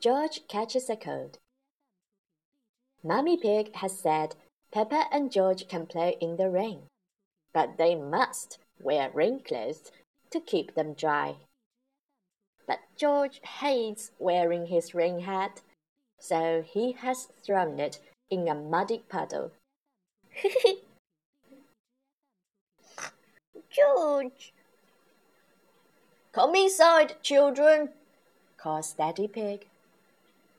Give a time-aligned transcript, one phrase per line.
[0.00, 1.38] George catches a cold.
[3.04, 4.34] Mummy Pig has said
[4.72, 6.88] Peppa and George can play in the rain,
[7.54, 9.92] but they must wear rain clothes
[10.30, 11.36] to keep them dry.
[12.66, 15.60] But George hates wearing his rain hat,
[16.18, 18.00] so he has thrown it
[18.32, 19.52] in a muddy puddle.
[23.70, 24.54] George!
[26.32, 27.90] Come inside, children,
[28.56, 29.66] calls Daddy Pig.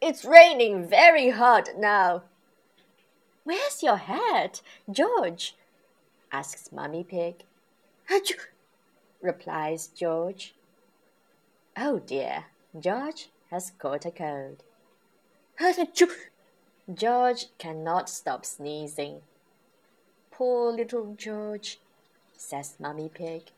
[0.00, 2.22] It's raining very hard now.
[3.42, 5.56] Where's your hat, George?
[6.30, 7.42] asks Mummy Pig.
[8.08, 8.38] Achoo!
[9.20, 10.54] replies George.
[11.76, 12.44] Oh dear,
[12.78, 14.62] George has caught a cold.
[15.58, 16.12] Achoo!
[16.92, 19.22] George cannot stop sneezing.
[20.30, 21.80] Poor little George,
[22.36, 23.50] says Mummy Pig.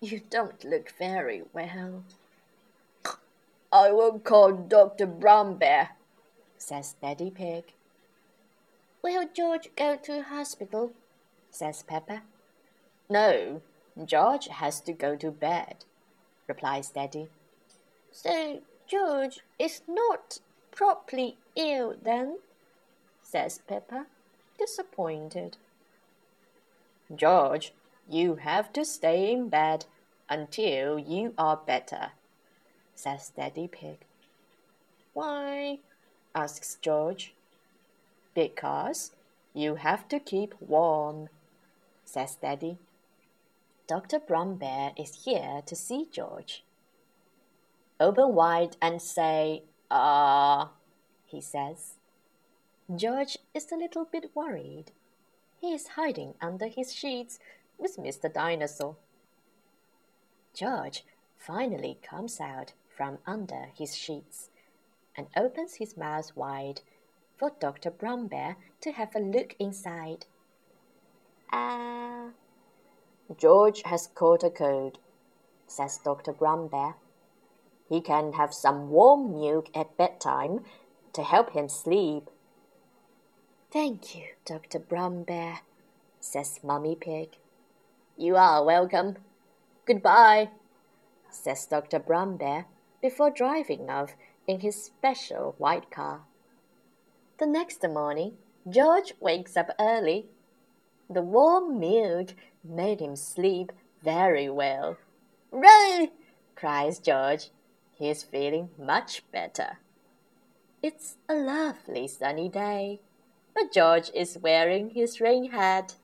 [0.00, 2.04] You don't look very well.
[3.72, 5.06] I will call Dr.
[5.06, 5.90] Brown Bear,
[6.56, 7.64] says Daddy Pig.
[9.02, 10.92] Will George go to hospital?
[11.50, 12.22] says Peppa.
[13.10, 13.62] No,
[14.04, 15.84] George has to go to bed,
[16.46, 17.28] replies Daddy.
[18.12, 20.38] So George is not
[20.70, 22.38] properly ill then?
[23.22, 24.06] says Peppa,
[24.58, 25.56] disappointed.
[27.14, 27.72] George,
[28.08, 29.86] you have to stay in bed
[30.28, 32.12] until you are better,
[32.94, 33.98] says Daddy Pig.
[35.12, 35.78] Why?
[36.34, 37.34] asks George.
[38.34, 39.12] Because
[39.54, 41.28] you have to keep warm,
[42.04, 42.78] says Daddy.
[43.86, 44.18] Dr.
[44.18, 46.64] Brown Bear is here to see George.
[47.98, 50.70] Open wide and say, ah,
[51.36, 51.96] he says.
[52.94, 54.86] George is a little bit worried.
[55.60, 57.38] He is hiding under his sheets
[57.76, 58.32] with Mr.
[58.32, 58.96] Dinosaur.
[60.54, 61.04] George
[61.36, 64.48] finally comes out from under his sheets
[65.14, 66.80] and opens his mouth wide
[67.36, 67.90] for Dr.
[67.90, 70.24] Brown Bear to have a look inside.
[71.52, 72.30] Ah,
[73.36, 74.98] George has caught a cold,
[75.66, 76.32] says Dr.
[76.32, 76.94] Brown Bear.
[77.90, 80.64] He can have some warm milk at bedtime
[81.16, 82.28] to help him sleep.
[83.72, 84.78] Thank you, Dr.
[84.78, 85.60] Brown Bear,
[86.20, 87.30] says Mummy Pig.
[88.18, 89.16] You are welcome.
[89.86, 90.50] Goodbye,
[91.30, 91.98] says Dr.
[91.98, 92.66] Brown Bear
[93.00, 94.14] before driving off
[94.46, 96.20] in his special white car.
[97.38, 98.34] The next morning,
[98.68, 100.26] George wakes up early.
[101.08, 103.72] The warm milk made him sleep
[104.02, 104.98] very well.
[105.50, 106.08] Run!
[106.54, 107.48] cries George.
[107.94, 109.78] He is feeling much better.
[110.88, 113.00] It's a lovely sunny day,
[113.56, 115.96] but George is wearing his rain hat.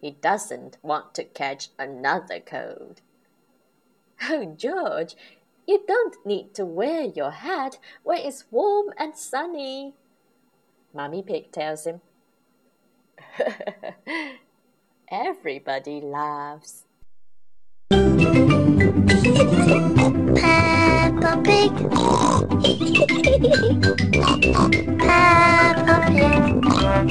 [0.00, 3.00] He doesn't want to catch another cold.
[4.28, 5.14] Oh, George,
[5.68, 9.94] you don't need to wear your hat when it's warm and sunny.
[10.92, 12.00] Mummy Pig tells him.
[15.12, 16.82] Everybody laughs.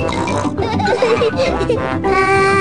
[0.09, 2.56] ああ。